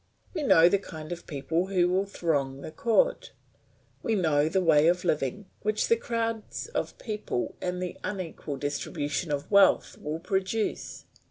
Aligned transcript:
We 0.33 0.41
know 0.41 0.67
the 0.67 0.79
kind 0.79 1.11
of 1.11 1.27
people 1.27 1.67
who 1.67 1.87
will 1.87 2.07
throng 2.07 2.61
the 2.61 2.71
court. 2.71 3.33
We 4.01 4.15
know 4.15 4.49
the 4.49 4.59
way 4.63 4.87
of 4.87 5.05
living 5.05 5.45
which 5.61 5.89
the 5.89 5.95
crowds 5.95 6.65
of 6.69 6.97
people 6.97 7.53
and 7.61 7.79
the 7.79 7.99
unequal 8.03 8.57
distribution 8.57 9.31
of 9.31 9.51
wealth 9.51 9.99
will 9.99 10.17
produce. 10.19 11.05